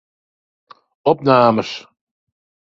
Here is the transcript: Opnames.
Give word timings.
Opnames. 1.13 1.69